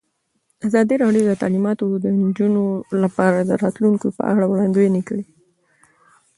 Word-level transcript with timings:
ازادي 0.67 0.95
راډیو 1.03 1.23
د 1.27 1.33
تعلیمات 1.41 1.77
د 2.03 2.05
نجونو 2.21 2.63
لپاره 3.03 3.37
د 3.49 3.51
راتلونکې 3.63 4.09
په 4.17 4.23
اړه 4.31 4.43
وړاندوینې 4.47 5.01
کړې. 5.07 5.25